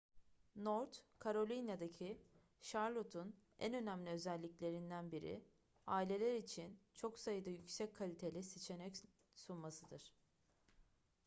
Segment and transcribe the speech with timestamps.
[0.55, 2.19] north carolina'daki
[2.61, 5.43] charlotte'un en önemli özelliklerinden biri
[5.87, 8.95] aileler için çok sayıda yüksek kaliteli seçenek
[9.35, 10.13] sunmasıdır